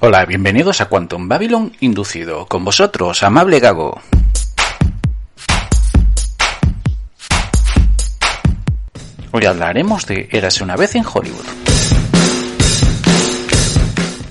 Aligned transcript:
Hola, 0.00 0.24
bienvenidos 0.24 0.80
a 0.80 0.88
Quantum 0.88 1.28
Babylon 1.28 1.72
Inducido. 1.78 2.46
Con 2.46 2.64
vosotros, 2.64 3.22
amable 3.22 3.60
Gago. 3.60 4.00
Hoy 9.30 9.44
hablaremos 9.44 10.06
de 10.06 10.28
Érase 10.32 10.64
una 10.64 10.74
vez 10.74 10.96
en 10.96 11.04
Hollywood. 11.06 11.44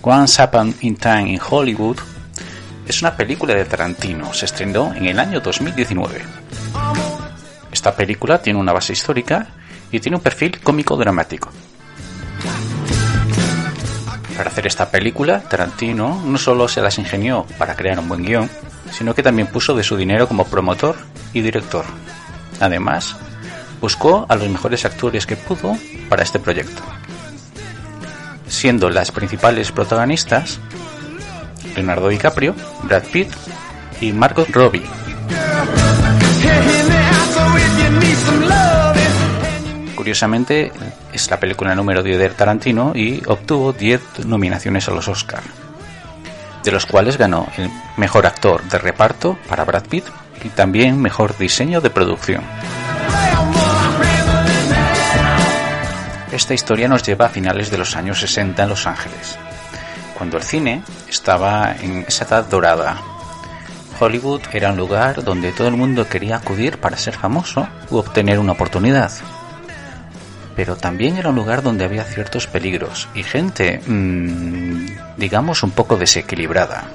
Once 0.01 0.43
Upon 0.43 0.75
in 0.81 0.97
Time 0.97 1.29
in 1.29 1.39
Hollywood 1.49 1.97
es 2.85 3.01
una 3.01 3.15
película 3.15 3.53
de 3.53 3.63
Tarantino. 3.63 4.33
Se 4.33 4.45
estrenó 4.45 4.93
en 4.93 5.05
el 5.05 5.19
año 5.19 5.39
2019. 5.39 6.21
Esta 7.71 7.95
película 7.95 8.41
tiene 8.41 8.59
una 8.59 8.73
base 8.73 8.91
histórica 8.91 9.47
y 9.89 10.01
tiene 10.01 10.17
un 10.17 10.23
perfil 10.23 10.59
cómico 10.59 10.97
dramático. 10.97 11.49
Para 14.37 14.49
hacer 14.49 14.67
esta 14.67 14.89
película, 14.89 15.41
Tarantino 15.41 16.21
no 16.25 16.37
solo 16.37 16.67
se 16.67 16.81
las 16.81 16.97
ingenió 16.97 17.45
para 17.57 17.75
crear 17.75 17.99
un 17.99 18.07
buen 18.07 18.23
guion, 18.23 18.49
sino 18.91 19.13
que 19.13 19.23
también 19.23 19.47
puso 19.47 19.75
de 19.75 19.83
su 19.83 19.95
dinero 19.95 20.27
como 20.27 20.45
promotor 20.45 20.95
y 21.33 21.41
director. 21.41 21.85
Además, 22.59 23.15
buscó 23.79 24.25
a 24.29 24.35
los 24.35 24.49
mejores 24.49 24.85
actores 24.85 25.25
que 25.25 25.35
pudo 25.35 25.77
para 26.09 26.23
este 26.23 26.39
proyecto, 26.39 26.81
siendo 28.47 28.89
las 28.89 29.11
principales 29.11 29.71
protagonistas 29.71 30.59
Leonardo 31.75 32.09
DiCaprio, 32.09 32.55
Brad 32.83 33.03
Pitt 33.03 33.29
y 34.01 34.11
Margot 34.11 34.49
Robbie. 34.49 34.83
Curiosamente, 40.03 40.69
es 41.13 41.31
la 41.31 41.39
película 41.39 41.73
número 41.75 42.03
10 42.03 42.19
de 42.19 42.29
Tarantino 42.31 42.91
y 42.93 43.23
obtuvo 43.25 43.71
10 43.71 44.25
nominaciones 44.25 44.89
a 44.89 44.91
los 44.91 45.07
Oscar, 45.07 45.41
de 46.61 46.71
los 46.73 46.85
cuales 46.85 47.17
ganó 47.17 47.47
el 47.55 47.71
mejor 47.95 48.25
actor 48.25 48.61
de 48.63 48.79
reparto 48.79 49.37
para 49.47 49.63
Brad 49.63 49.85
Pitt 49.87 50.03
y 50.43 50.49
también 50.49 51.01
mejor 51.01 51.37
diseño 51.37 51.79
de 51.79 51.89
producción. 51.89 52.43
Esta 56.33 56.53
historia 56.53 56.89
nos 56.89 57.03
lleva 57.03 57.27
a 57.27 57.29
finales 57.29 57.71
de 57.71 57.77
los 57.77 57.95
años 57.95 58.19
60 58.19 58.61
en 58.61 58.67
Los 58.67 58.85
Ángeles, 58.85 59.37
cuando 60.17 60.35
el 60.35 60.43
cine 60.43 60.83
estaba 61.07 61.77
en 61.79 62.03
esa 62.05 62.25
edad 62.25 62.43
dorada. 62.43 62.97
Hollywood 63.97 64.41
era 64.51 64.71
un 64.71 64.77
lugar 64.77 65.23
donde 65.23 65.53
todo 65.53 65.69
el 65.69 65.77
mundo 65.77 66.09
quería 66.09 66.35
acudir 66.35 66.77
para 66.77 66.97
ser 66.97 67.13
famoso 67.15 67.69
u 67.89 67.95
obtener 67.99 68.37
una 68.37 68.51
oportunidad 68.51 69.09
pero 70.55 70.75
también 70.75 71.17
era 71.17 71.29
un 71.29 71.35
lugar 71.35 71.63
donde 71.63 71.85
había 71.85 72.03
ciertos 72.03 72.47
peligros 72.47 73.07
y 73.13 73.23
gente, 73.23 73.81
mmm, 73.85 74.85
digamos, 75.17 75.63
un 75.63 75.71
poco 75.71 75.97
desequilibrada. 75.97 76.85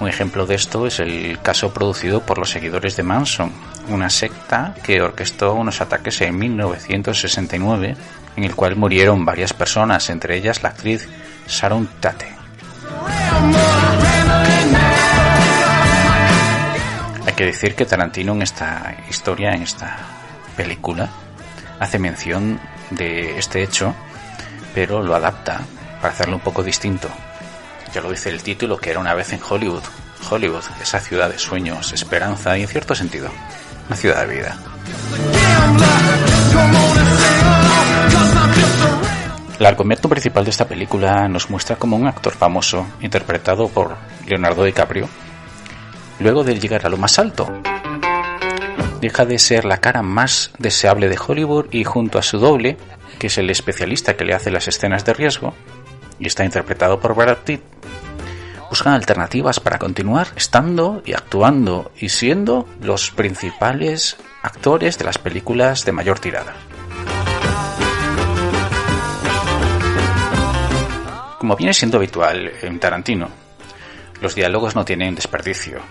Un 0.00 0.08
ejemplo 0.08 0.44
de 0.44 0.56
esto 0.56 0.86
es 0.86 0.98
el 0.98 1.38
caso 1.40 1.72
producido 1.72 2.20
por 2.20 2.38
los 2.38 2.50
seguidores 2.50 2.96
de 2.96 3.04
Manson, 3.04 3.52
una 3.88 4.10
secta 4.10 4.74
que 4.82 5.00
orquestó 5.00 5.54
unos 5.54 5.80
ataques 5.80 6.20
en 6.22 6.36
1969 6.36 7.96
en 8.36 8.44
el 8.44 8.54
cual 8.56 8.76
murieron 8.76 9.24
varias 9.24 9.52
personas, 9.52 10.10
entre 10.10 10.36
ellas 10.36 10.62
la 10.62 10.70
actriz 10.70 11.08
Sharon 11.46 11.88
Tate. 12.00 12.34
Hay 17.26 17.32
que 17.34 17.46
decir 17.46 17.74
que 17.74 17.86
Tarantino 17.86 18.32
en 18.32 18.42
esta 18.42 18.96
historia, 19.08 19.52
en 19.52 19.62
esta 19.62 19.96
película, 20.56 21.08
hace 21.84 21.98
mención 21.98 22.58
de 22.90 23.38
este 23.38 23.62
hecho, 23.62 23.94
pero 24.74 25.02
lo 25.02 25.14
adapta 25.14 25.60
para 26.00 26.12
hacerlo 26.12 26.36
un 26.36 26.42
poco 26.42 26.62
distinto. 26.62 27.08
Ya 27.92 28.00
lo 28.00 28.10
dice 28.10 28.30
el 28.30 28.42
título, 28.42 28.78
que 28.78 28.90
era 28.90 28.98
una 28.98 29.14
vez 29.14 29.32
en 29.32 29.40
Hollywood. 29.46 29.82
Hollywood, 30.30 30.64
esa 30.80 30.98
ciudad 31.00 31.28
de 31.28 31.38
sueños, 31.38 31.92
esperanza 31.92 32.56
y 32.56 32.62
en 32.62 32.68
cierto 32.68 32.94
sentido, 32.94 33.28
una 33.86 33.96
ciudad 33.96 34.26
de 34.26 34.34
vida. 34.34 34.56
El 39.58 39.66
argumento 39.66 40.08
principal 40.08 40.44
de 40.44 40.50
esta 40.50 40.66
película 40.66 41.28
nos 41.28 41.50
muestra 41.50 41.76
como 41.76 41.96
un 41.96 42.06
actor 42.06 42.34
famoso, 42.34 42.86
interpretado 43.00 43.68
por 43.68 43.96
Leonardo 44.26 44.64
DiCaprio, 44.64 45.08
luego 46.18 46.42
de 46.42 46.58
llegar 46.58 46.86
a 46.86 46.88
lo 46.88 46.96
más 46.96 47.18
alto, 47.18 47.62
deja 49.04 49.26
de 49.26 49.38
ser 49.38 49.66
la 49.66 49.82
cara 49.82 50.00
más 50.02 50.50
deseable 50.58 51.10
de 51.10 51.18
Hollywood 51.18 51.66
y 51.70 51.84
junto 51.84 52.18
a 52.18 52.22
su 52.22 52.38
doble, 52.38 52.78
que 53.18 53.26
es 53.26 53.36
el 53.36 53.50
especialista 53.50 54.16
que 54.16 54.24
le 54.24 54.32
hace 54.32 54.50
las 54.50 54.66
escenas 54.66 55.04
de 55.04 55.12
riesgo, 55.12 55.52
y 56.18 56.26
está 56.26 56.42
interpretado 56.42 56.98
por 56.98 57.14
Brad 57.14 57.36
Pitt, 57.44 57.60
buscan 58.70 58.94
alternativas 58.94 59.60
para 59.60 59.78
continuar 59.78 60.28
estando 60.36 61.02
y 61.04 61.12
actuando 61.12 61.92
y 61.98 62.08
siendo 62.08 62.66
los 62.80 63.10
principales 63.10 64.16
actores 64.42 64.96
de 64.96 65.04
las 65.04 65.18
películas 65.18 65.84
de 65.84 65.92
mayor 65.92 66.18
tirada. 66.18 66.54
Como 71.38 71.56
viene 71.56 71.74
siendo 71.74 71.98
habitual 71.98 72.52
en 72.62 72.80
Tarantino, 72.80 73.28
los 74.22 74.34
diálogos 74.34 74.74
no 74.74 74.82
tienen 74.86 75.14
desperdicio, 75.14 75.82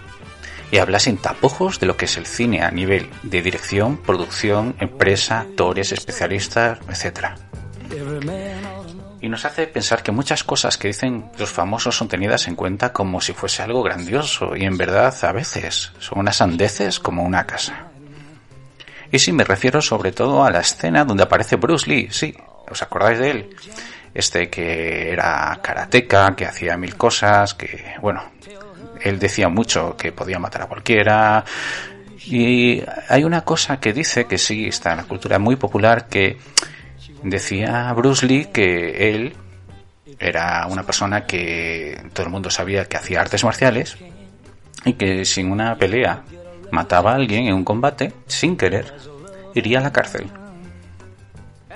y 0.73 0.79
habla 0.79 0.97
sin 0.97 1.17
tapujos 1.17 1.79
de 1.79 1.85
lo 1.85 1.95
que 1.95 2.05
es 2.05 2.17
el 2.17 2.25
cine 2.25 2.63
a 2.63 2.71
nivel 2.71 3.07
de 3.21 3.43
dirección, 3.43 3.95
producción, 3.97 4.75
empresa, 4.79 5.41
actores, 5.41 5.91
especialistas, 5.91 6.79
etc. 6.89 7.27
Y 9.21 9.29
nos 9.29 9.45
hace 9.45 9.67
pensar 9.67 10.01
que 10.01 10.11
muchas 10.11 10.43
cosas 10.43 10.79
que 10.79 10.87
dicen 10.87 11.25
los 11.37 11.51
famosos 11.51 11.95
son 11.95 12.07
tenidas 12.07 12.47
en 12.47 12.55
cuenta 12.55 12.91
como 12.91 13.21
si 13.21 13.33
fuese 13.33 13.61
algo 13.61 13.83
grandioso 13.83 14.55
y 14.55 14.63
en 14.63 14.75
verdad 14.75 15.13
a 15.21 15.31
veces 15.31 15.91
son 15.99 16.17
unas 16.17 16.37
sandeces 16.37 16.99
como 16.99 17.21
una 17.21 17.45
casa. 17.45 17.89
Y 19.11 19.19
sí, 19.19 19.31
me 19.31 19.43
refiero 19.43 19.79
sobre 19.79 20.11
todo 20.11 20.43
a 20.43 20.49
la 20.49 20.61
escena 20.61 21.05
donde 21.05 21.21
aparece 21.21 21.55
Bruce 21.55 21.87
Lee, 21.87 22.07
sí, 22.09 22.35
¿os 22.67 22.81
acordáis 22.81 23.19
de 23.19 23.29
él? 23.29 23.55
Este 24.11 24.49
que 24.49 25.11
era 25.11 25.59
karateca, 25.61 26.35
que 26.35 26.47
hacía 26.47 26.77
mil 26.77 26.97
cosas, 26.97 27.53
que, 27.53 27.93
bueno, 28.01 28.23
él 29.03 29.19
decía 29.19 29.49
mucho 29.49 29.95
que 29.97 30.11
podía 30.11 30.39
matar 30.39 30.63
a 30.63 30.67
cualquiera. 30.67 31.43
Y 32.25 32.81
hay 33.09 33.23
una 33.23 33.41
cosa 33.41 33.79
que 33.79 33.91
dice 33.93 34.25
que 34.25 34.37
sí 34.37 34.67
está 34.67 34.91
en 34.91 34.97
la 34.97 35.03
cultura 35.03 35.39
muy 35.39 35.57
popular 35.57 36.07
que 36.07 36.37
decía 37.21 37.91
Bruce 37.93 38.25
Lee 38.25 38.45
que 38.45 39.09
él 39.09 39.35
era 40.19 40.67
una 40.67 40.83
persona 40.83 41.25
que 41.25 42.01
todo 42.13 42.25
el 42.25 42.31
mundo 42.31 42.49
sabía 42.49 42.85
que 42.85 42.97
hacía 42.97 43.21
artes 43.21 43.43
marciales 43.43 43.97
y 44.85 44.93
que 44.93 45.25
sin 45.25 45.51
una 45.51 45.75
pelea 45.75 46.23
mataba 46.71 47.11
a 47.11 47.15
alguien 47.15 47.47
en 47.47 47.55
un 47.55 47.63
combate 47.63 48.13
sin 48.27 48.55
querer 48.55 48.93
iría 49.53 49.79
a 49.79 49.83
la 49.83 49.91
cárcel. 49.91 50.29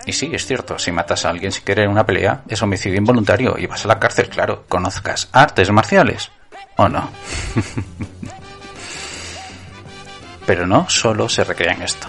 Y 0.05 0.13
sí, 0.13 0.29
es 0.31 0.45
cierto, 0.45 0.79
si 0.79 0.91
matas 0.91 1.25
a 1.25 1.29
alguien 1.29 1.51
sin 1.51 1.65
querer 1.65 1.85
en 1.85 1.91
una 1.91 2.05
pelea 2.05 2.43
es 2.47 2.61
homicidio 2.61 2.97
involuntario 2.97 3.57
y 3.57 3.65
vas 3.65 3.83
a 3.83 3.89
la 3.89 3.99
cárcel, 3.99 4.29
claro, 4.29 4.63
conozcas 4.69 5.27
artes 5.33 5.69
marciales. 5.71 6.31
¿O 6.77 6.87
no? 6.87 7.09
Pero 10.45 10.65
no 10.65 10.89
solo 10.89 11.27
se 11.27 11.43
recrea 11.43 11.73
en 11.73 11.81
esto. 11.81 12.07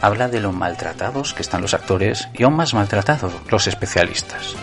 Habla 0.00 0.28
de 0.28 0.40
lo 0.40 0.52
maltratados 0.52 1.32
que 1.32 1.42
están 1.42 1.62
los 1.62 1.74
actores 1.74 2.28
y 2.34 2.42
aún 2.42 2.56
más 2.56 2.74
maltratados 2.74 3.32
los 3.48 3.66
especialistas. 3.66 4.56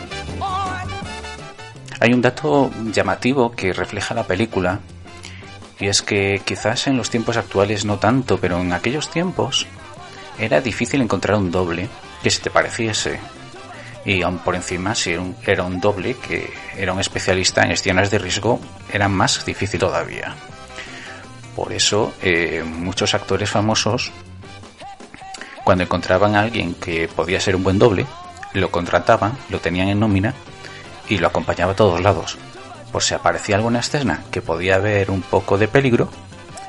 Hay 2.00 2.14
un 2.14 2.22
dato 2.22 2.70
llamativo 2.92 3.52
que 3.52 3.72
refleja 3.72 4.14
la 4.14 4.26
película 4.26 4.80
y 5.80 5.88
es 5.88 6.02
que 6.02 6.42
quizás 6.44 6.88
en 6.88 6.98
los 6.98 7.10
tiempos 7.10 7.38
actuales 7.38 7.86
no 7.86 7.98
tanto, 7.98 8.40
pero 8.40 8.60
en 8.60 8.74
aquellos 8.74 9.10
tiempos 9.10 9.68
era 10.40 10.60
difícil 10.60 11.02
encontrar 11.02 11.38
un 11.38 11.52
doble 11.52 11.88
que 12.22 12.30
se 12.30 12.42
te 12.42 12.50
pareciese 12.50 13.20
y 14.06 14.22
aún 14.22 14.40
por 14.40 14.56
encima 14.56 14.96
si 14.96 15.12
era 15.46 15.64
un, 15.64 15.80
doble 15.80 16.16
que 16.16 16.52
era 16.78 16.94
un 16.94 17.00
especialista 17.00 17.64
en 17.64 17.72
escenas 17.72 18.12
de 18.12 18.20
riesgo 18.20 18.60
era 18.92 19.08
más 19.08 19.46
difícil 19.46 19.80
todavía 19.80 20.36
por 21.56 21.72
eso 21.72 22.14
eh, 22.22 22.64
muchos 22.66 23.14
actores 23.14 23.50
famosos 23.50 24.12
cuando 25.64 25.84
encontraban 25.84 26.36
a 26.36 26.42
alguien 26.42 26.74
que 26.76 27.08
podía 27.08 27.40
ser 27.40 27.56
un 27.56 27.64
buen 27.64 27.80
doble 27.80 28.06
lo 28.54 28.70
contrataban, 28.72 29.38
lo 29.50 29.60
tenían 29.60 29.88
en 29.90 30.00
nómina 30.00 30.34
y 31.10 31.18
lo 31.18 31.28
acompañaba 31.28 31.74
a 31.74 31.76
todos 31.76 32.02
lados. 32.02 32.38
Por 32.92 33.02
si 33.02 33.14
aparecía 33.14 33.56
alguna 33.56 33.80
escena 33.80 34.24
que 34.32 34.42
podía 34.42 34.76
haber 34.76 35.10
un 35.10 35.22
poco 35.22 35.58
de 35.58 35.68
peligro, 35.68 36.10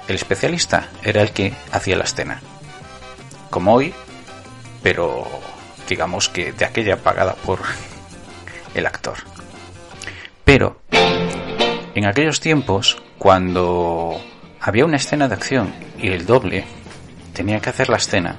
el 0.08 0.16
especialista 0.16 0.88
era 1.02 1.22
el 1.22 1.32
que 1.32 1.52
hacía 1.72 1.96
la 1.96 2.04
escena. 2.04 2.40
Como 3.50 3.74
hoy, 3.74 3.94
pero 4.82 5.26
digamos 5.88 6.28
que 6.28 6.52
de 6.52 6.64
aquella 6.64 6.96
pagada 6.96 7.34
por 7.34 7.60
el 8.74 8.86
actor. 8.86 9.18
Pero 10.44 10.80
en 11.94 12.06
aquellos 12.06 12.40
tiempos, 12.40 13.02
cuando 13.18 14.20
había 14.60 14.84
una 14.84 14.96
escena 14.96 15.28
de 15.28 15.34
acción 15.34 15.74
y 15.98 16.08
el 16.08 16.26
doble 16.26 16.64
tenía 17.32 17.60
que 17.60 17.70
hacer 17.70 17.88
la 17.88 17.96
escena, 17.96 18.36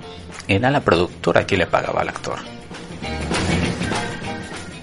era 0.47 0.69
la 0.69 0.81
productora 0.81 1.45
quien 1.45 1.59
le 1.59 1.68
pagaba 1.68 2.01
al 2.01 2.09
actor. 2.09 2.39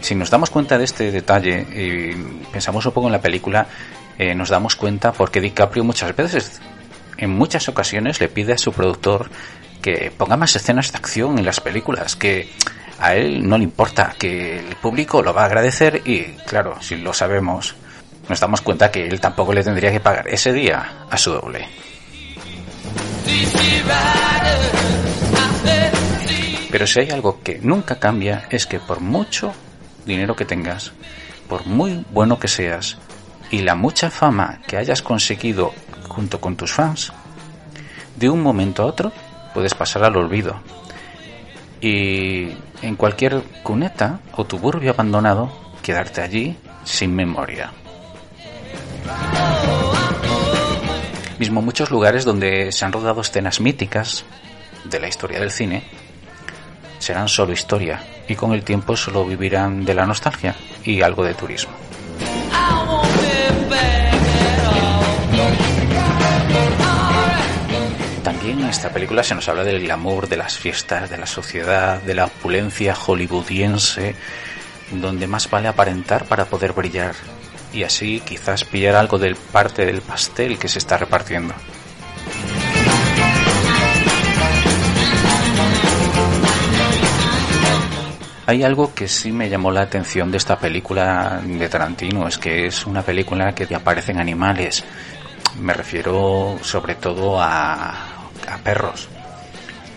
Si 0.01 0.15
nos 0.17 0.31
damos 0.31 0.51
cuenta 0.51 0.79
de 0.79 0.85
este 0.85 1.13
detalle 1.13 1.61
y 1.61 2.15
pensamos 2.51 2.85
un 2.87 2.93
poco 2.93 3.07
en 3.07 3.13
la 3.13 3.21
película, 3.21 3.69
eh, 4.19 4.35
nos 4.35 4.49
damos 4.49 4.75
cuenta 4.75 5.13
porque 5.13 5.41
DiCaprio 5.41 5.85
muchas 5.85 6.15
veces, 6.17 6.61
en 7.17 7.31
muchas 7.31 7.69
ocasiones, 7.69 8.21
le 8.21 8.29
pide 8.29 8.55
a 8.55 8.59
su 8.59 8.73
productor 8.73 9.31
que 9.83 10.13
ponga 10.17 10.37
más 10.37 10.57
escenas 10.57 10.93
de 10.93 10.99
acción 10.99 11.39
en 11.39 11.45
las 11.45 11.61
películas, 11.61 12.17
que 12.17 12.49
a 13.01 13.15
él 13.15 13.47
no 13.47 13.59
le 13.59 13.65
importa, 13.65 14.15
que 14.17 14.61
el 14.61 14.77
público 14.77 15.23
lo 15.23 15.35
va 15.35 15.43
a 15.43 15.47
agradecer 15.47 16.03
y, 16.05 16.23
claro, 16.47 16.81
si 16.81 16.97
lo 16.97 17.13
sabemos, 17.13 17.75
nos 18.29 18.41
damos 18.41 18.61
cuenta 18.61 18.91
que 18.91 19.07
él 19.07 19.21
tampoco 19.21 19.53
le 19.53 19.65
tendría 19.65 19.91
que 19.91 20.01
pagar 20.01 20.29
ese 20.29 20.53
día 20.53 21.07
a 21.11 21.19
su 21.19 21.33
doble. 21.33 21.69
Pero 26.71 26.87
si 26.87 27.01
hay 27.01 27.11
algo 27.11 27.43
que 27.43 27.59
nunca 27.61 27.99
cambia 27.99 28.47
es 28.51 28.67
que 28.67 28.79
por 28.79 29.01
mucho 29.01 29.53
dinero 30.07 30.35
que 30.35 30.45
tengas, 30.45 30.93
por 31.49 31.67
muy 31.67 32.05
bueno 32.11 32.39
que 32.39 32.49
seas 32.49 32.97
y 33.51 33.59
la 33.59 33.75
mucha 33.75 34.11
fama 34.11 34.61
que 34.67 34.79
hayas 34.79 35.03
conseguido 35.03 35.75
junto 36.09 36.41
con 36.41 36.57
tus 36.57 36.73
fans, 36.73 37.13
de 38.17 38.31
un 38.31 38.43
momento 38.43 38.83
a 38.85 38.87
otro 38.87 39.13
puedes 39.55 39.75
pasar 39.75 40.05
al 40.05 40.17
olvido. 40.17 40.61
Y 41.81 42.49
en 42.83 42.97
cualquier 42.97 43.43
cuneta 43.63 44.21
o 44.37 44.45
tuburbio 44.45 44.91
abandonado, 44.91 45.51
quedarte 45.83 46.23
allí 46.23 46.57
sin 46.85 47.15
memoria. 47.15 47.73
Mismo 51.39 51.61
muchos 51.61 51.91
lugares 51.91 52.25
donde 52.25 52.71
se 52.71 52.85
han 52.85 52.93
rodado 52.93 53.21
escenas 53.21 53.61
míticas 53.61 54.25
de 54.85 55.01
la 55.01 55.09
historia 55.09 55.41
del 55.41 55.51
cine 55.51 55.83
serán 56.99 57.29
solo 57.29 57.53
historia 57.53 58.01
y 58.29 58.37
con 58.37 58.53
el 58.53 58.63
tiempo 58.63 58.97
solo 58.97 59.25
vivirán 59.25 59.85
de 59.85 59.95
la 59.95 60.07
nostalgia 60.07 60.55
y 60.85 61.03
algo 61.03 61.25
de 61.25 61.35
turismo. 61.35 61.73
En 68.45 68.65
esta 68.65 68.91
película 68.91 69.23
se 69.23 69.37
nos 69.37 69.49
habla 69.49 69.63
del 69.63 69.81
glamour, 69.81 70.29
de 70.29 70.37
las 70.37 70.59
fiestas, 70.59 71.09
de 71.09 71.17
la 71.17 71.27
sociedad, 71.27 72.03
de 72.03 72.15
la 72.15 72.25
opulencia 72.25 72.95
hollywoodiense, 72.95 74.17
donde 74.91 75.29
más 75.29 75.49
vale 75.49 75.69
aparentar 75.69 76.25
para 76.25 76.47
poder 76.47 76.73
brillar 76.73 77.15
y 77.73 77.85
así 77.85 78.21
quizás 78.21 78.65
pillar 78.65 78.97
algo 78.97 79.19
del 79.19 79.37
parte 79.37 79.87
del 79.87 80.03
pastel 80.03 80.59
que 80.59 80.69
se 80.69 80.81
está 80.81 80.99
repartiendo. 80.99 81.55
Hay 88.47 88.65
algo 88.65 88.93
que 88.93 89.07
sí 89.07 89.31
me 89.31 89.49
llamó 89.49 89.71
la 89.71 89.83
atención 89.83 90.31
de 90.33 90.39
esta 90.39 90.59
película 90.59 91.41
de 91.45 91.69
Tarantino, 91.69 92.27
es 92.27 92.39
que 92.39 92.67
es 92.67 92.87
una 92.87 93.03
película 93.03 93.55
que 93.55 93.73
aparecen 93.75 94.19
animales. 94.19 94.85
Me 95.61 95.73
refiero 95.73 96.59
sobre 96.63 96.97
todo 96.97 97.41
a, 97.41 98.12
a 98.49 98.59
perros. 98.59 99.09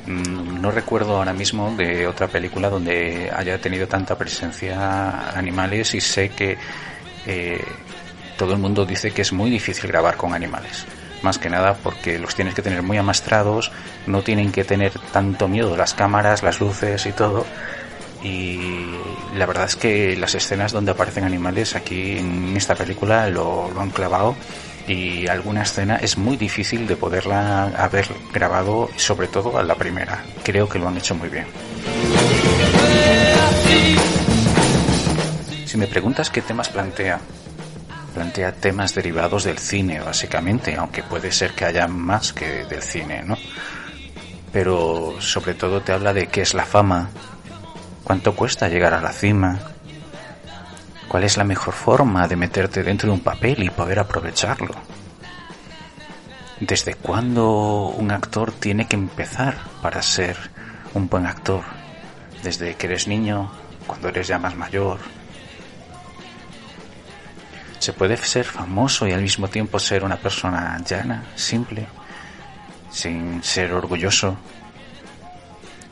Mm, 0.07 0.61
no 0.61 0.71
recuerdo 0.71 1.17
ahora 1.17 1.33
mismo 1.33 1.75
de 1.75 2.07
otra 2.07 2.27
película 2.27 2.69
donde 2.69 3.31
haya 3.35 3.59
tenido 3.59 3.87
tanta 3.87 4.15
presencia 4.17 5.31
animales 5.31 5.95
y 5.95 6.01
sé 6.01 6.29
que 6.29 6.57
eh, 7.25 7.63
todo 8.37 8.53
el 8.53 8.59
mundo 8.59 8.85
dice 8.85 9.11
que 9.11 9.23
es 9.23 9.33
muy 9.33 9.49
difícil 9.49 9.89
grabar 9.89 10.15
con 10.15 10.33
animales. 10.33 10.85
Más 11.23 11.39
que 11.39 11.49
nada 11.49 11.73
porque 11.73 12.19
los 12.19 12.35
tienes 12.35 12.53
que 12.53 12.61
tener 12.61 12.83
muy 12.83 12.97
amastrados, 12.97 13.71
no 14.05 14.21
tienen 14.21 14.51
que 14.51 14.63
tener 14.63 14.91
tanto 15.11 15.47
miedo 15.47 15.75
las 15.75 15.95
cámaras, 15.95 16.43
las 16.43 16.59
luces 16.59 17.05
y 17.07 17.11
todo. 17.11 17.45
Y 18.21 18.59
la 19.35 19.45
verdad 19.45 19.65
es 19.65 19.75
que 19.75 20.15
las 20.17 20.35
escenas 20.35 20.71
donde 20.71 20.91
aparecen 20.91 21.23
animales 21.23 21.75
aquí 21.75 22.17
en 22.17 22.55
esta 22.55 22.75
película 22.75 23.27
lo, 23.29 23.71
lo 23.71 23.81
han 23.81 23.89
clavado 23.89 24.35
y 24.87 25.27
alguna 25.27 25.63
escena 25.63 25.97
es 25.97 26.17
muy 26.17 26.37
difícil 26.37 26.87
de 26.87 26.95
poderla 26.95 27.65
haber 27.77 28.07
grabado, 28.31 28.89
sobre 28.97 29.27
todo 29.27 29.57
a 29.57 29.63
la 29.63 29.75
primera. 29.75 30.23
Creo 30.43 30.69
que 30.69 30.79
lo 30.79 30.87
han 30.87 30.97
hecho 30.97 31.15
muy 31.15 31.29
bien. 31.29 31.45
Si 35.65 35.77
me 35.77 35.87
preguntas 35.87 36.29
qué 36.29 36.41
temas 36.41 36.69
plantea, 36.69 37.19
plantea 38.13 38.53
temas 38.53 38.95
derivados 38.95 39.43
del 39.43 39.57
cine, 39.57 39.99
básicamente, 39.99 40.75
aunque 40.75 41.03
puede 41.03 41.31
ser 41.31 41.51
que 41.51 41.65
haya 41.65 41.87
más 41.87 42.31
que 42.31 42.65
del 42.65 42.81
cine, 42.81 43.23
¿no? 43.23 43.37
Pero 44.53 45.15
sobre 45.19 45.53
todo 45.53 45.81
te 45.81 45.91
habla 45.91 46.13
de 46.13 46.27
qué 46.27 46.41
es 46.41 46.53
la 46.53 46.65
fama, 46.65 47.09
cuánto 48.05 48.35
cuesta 48.35 48.69
llegar 48.69 48.93
a 48.93 49.01
la 49.01 49.11
cima, 49.11 49.59
cuál 51.07 51.23
es 51.23 51.37
la 51.37 51.43
mejor 51.43 51.73
forma 51.73 52.27
de 52.27 52.35
meterte 52.35 52.83
dentro 52.83 53.09
de 53.09 53.13
un 53.13 53.21
papel 53.21 53.63
y 53.63 53.69
poder 53.69 53.99
aprovecharlo. 53.99 54.75
¿Desde 56.59 56.95
cuándo 56.95 57.93
un 57.97 58.11
actor 58.11 58.51
tiene 58.51 58.87
que 58.87 58.95
empezar 58.95 59.57
para 59.81 60.01
ser 60.01 60.37
un 60.93 61.09
buen 61.09 61.25
actor? 61.25 61.63
¿Desde 62.43 62.75
que 62.75 62.87
eres 62.87 63.07
niño? 63.07 63.51
¿Cuando 63.85 64.07
eres 64.07 64.27
ya 64.27 64.39
más 64.39 64.55
mayor? 64.55 64.99
Se 67.79 67.93
puede 67.93 68.17
ser 68.17 68.45
famoso 68.45 69.05
y 69.07 69.11
al 69.11 69.21
mismo 69.21 69.47
tiempo 69.47 69.79
ser 69.79 70.03
una 70.03 70.17
persona 70.17 70.81
llana, 70.83 71.25
simple, 71.35 71.85
sin 72.89 73.43
ser 73.43 73.73
orgulloso. 73.73 74.37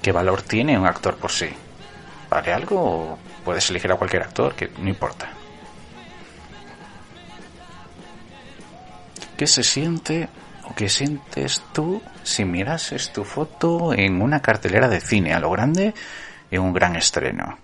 ¿Qué 0.01 0.11
valor 0.11 0.41
tiene 0.41 0.79
un 0.79 0.87
actor 0.87 1.17
por 1.17 1.31
sí? 1.31 1.49
¿Vale 2.29 2.51
algo 2.53 3.19
puedes 3.43 3.69
elegir 3.69 3.91
a 3.91 3.95
cualquier 3.95 4.23
actor 4.23 4.55
que 4.55 4.69
no 4.77 4.89
importa? 4.89 5.29
¿Qué 9.37 9.47
se 9.47 9.63
siente 9.63 10.29
o 10.63 10.75
qué 10.75 10.89
sientes 10.89 11.61
tú 11.73 12.01
si 12.23 12.45
mirases 12.45 13.11
tu 13.11 13.23
foto 13.23 13.93
en 13.93 14.21
una 14.21 14.41
cartelera 14.41 14.87
de 14.87 15.01
cine 15.01 15.33
a 15.33 15.39
lo 15.39 15.51
grande 15.51 15.93
en 16.51 16.61
un 16.61 16.73
gran 16.73 16.95
estreno? 16.95 17.57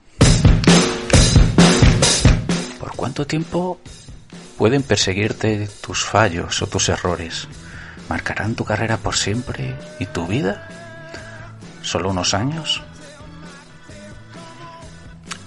¿Por 2.80 2.96
cuánto 2.96 3.26
tiempo 3.26 3.80
pueden 4.60 4.84
perseguirte 4.84 5.70
tus 5.80 6.04
fallos 6.04 6.62
o 6.62 6.68
tus 6.68 6.90
errores. 6.90 7.48
¿Marcarán 8.10 8.56
tu 8.56 8.66
carrera 8.66 8.98
por 8.98 9.16
siempre 9.16 9.74
y 10.00 10.06
tu 10.06 10.28
vida? 10.28 10.68
¿Solo 11.82 12.10
unos 12.10 12.34
años? 12.34 12.84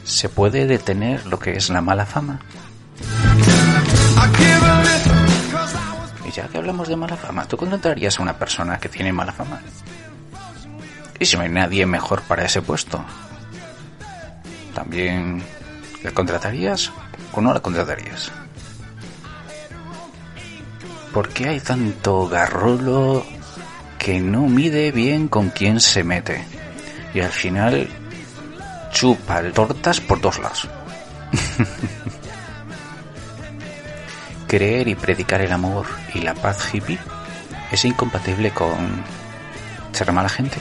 ¿Se 0.04 0.28
puede 0.28 0.66
detener 0.66 1.26
lo 1.26 1.38
que 1.38 1.52
es 1.52 1.70
la 1.70 1.80
mala 1.80 2.06
fama? 2.06 2.40
Y 6.26 6.30
ya 6.30 6.48
que 6.48 6.58
hablamos 6.58 6.88
de 6.88 6.96
mala 6.96 7.16
fama, 7.16 7.46
¿tú 7.46 7.56
contratarías 7.56 8.18
a 8.18 8.22
una 8.22 8.36
persona 8.36 8.78
que 8.78 8.88
tiene 8.88 9.12
mala 9.12 9.32
fama? 9.32 9.60
¿Y 11.18 11.24
si 11.24 11.36
no 11.36 11.42
hay 11.42 11.50
nadie 11.50 11.86
mejor 11.86 12.22
para 12.22 12.44
ese 12.44 12.62
puesto? 12.62 13.04
¿También 14.74 15.42
la 16.02 16.10
contratarías 16.10 16.92
o 17.32 17.40
no 17.40 17.52
la 17.54 17.60
contratarías? 17.60 18.32
¿Por 21.12 21.28
qué 21.28 21.50
hay 21.50 21.60
tanto 21.60 22.26
garrolo 22.26 23.24
que 23.98 24.20
no 24.20 24.48
mide 24.48 24.90
bien 24.90 25.28
con 25.28 25.50
quién 25.50 25.78
se 25.78 26.02
mete? 26.02 26.44
Y 27.14 27.20
al 27.20 27.30
final 27.30 27.86
chupa 29.02 29.42
tortas 29.52 30.00
por 30.00 30.20
dos 30.20 30.38
lados. 30.38 30.68
Creer 34.46 34.86
y 34.86 34.94
predicar 34.94 35.40
el 35.40 35.50
amor 35.50 35.86
y 36.14 36.20
la 36.20 36.34
paz 36.34 36.72
hippie 36.72 37.00
es 37.72 37.84
incompatible 37.84 38.52
con 38.52 39.02
ser 39.90 40.12
mala 40.12 40.28
gente. 40.28 40.56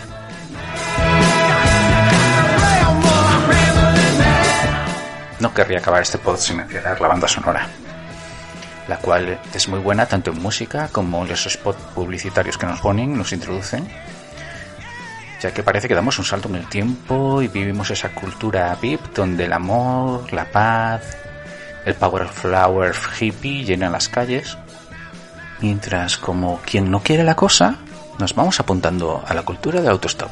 No 5.40 5.54
querría 5.54 5.78
acabar 5.78 6.02
este 6.02 6.18
pod 6.18 6.38
sin 6.38 6.58
mencionar 6.58 7.00
la 7.00 7.10
banda 7.10 7.28
sonora 7.28 7.68
la 8.88 8.98
cual 8.98 9.40
es 9.54 9.68
muy 9.70 9.80
buena 9.80 10.08
tanto 10.08 10.32
en 10.32 10.42
música 10.42 10.90
como 10.92 11.22
en 11.22 11.30
los 11.30 11.44
spots 11.44 11.80
publicitarios 11.94 12.58
que 12.58 12.66
nos 12.66 12.82
ponen, 12.82 13.16
nos 13.16 13.32
introducen. 13.32 13.88
Ya 15.42 15.52
que 15.52 15.64
parece 15.64 15.88
que 15.88 15.96
damos 15.96 16.20
un 16.20 16.26
salto 16.26 16.48
en 16.50 16.56
el 16.56 16.68
tiempo 16.68 17.42
y 17.42 17.48
vivimos 17.48 17.90
esa 17.90 18.10
cultura 18.10 18.78
VIP 18.80 19.02
donde 19.16 19.46
el 19.46 19.54
amor, 19.54 20.32
la 20.32 20.46
paz, 20.46 21.18
el 21.86 21.96
power 21.96 22.28
flower 22.28 22.94
hippie 23.20 23.66
llenan 23.66 23.92
las 23.92 24.08
calles, 24.08 24.58
mientras 25.60 26.18
como 26.18 26.60
quien 26.64 26.92
no 26.92 27.02
quiere 27.02 27.24
la 27.24 27.36
cosa, 27.36 27.78
nos 28.20 28.36
vamos 28.36 28.60
apuntando 28.60 29.24
a 29.26 29.34
la 29.34 29.42
cultura 29.42 29.82
del 29.82 29.90
autostop. 29.90 30.30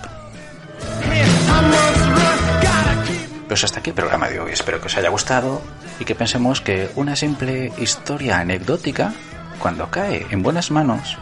Pues 3.48 3.64
hasta 3.64 3.80
aquí 3.80 3.90
el 3.90 3.96
programa 3.96 4.30
de 4.30 4.40
hoy. 4.40 4.52
Espero 4.52 4.80
que 4.80 4.86
os 4.86 4.98
haya 4.98 5.10
gustado 5.10 5.64
y 6.00 6.06
que 6.06 6.14
pensemos 6.14 6.62
que 6.62 6.92
una 6.96 7.16
simple 7.16 7.74
historia 7.80 8.38
anecdótica, 8.38 9.12
cuando 9.58 9.90
cae 9.90 10.28
en 10.30 10.44
buenas 10.44 10.70
manos, 10.70 11.18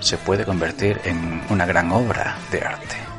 se 0.00 0.18
puede 0.18 0.44
convertir 0.44 1.00
en 1.04 1.42
una 1.48 1.64
gran 1.66 1.92
obra 1.92 2.36
de 2.50 2.60
arte. 2.62 3.09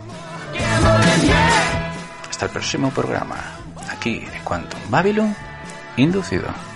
Hasta 2.30 2.46
el 2.46 2.52
próximo 2.52 2.90
programa, 2.92 3.38
aquí 3.92 4.26
en 4.34 4.44
Quantum 4.44 4.80
Babylon 4.90 5.36
Inducido. 5.98 6.71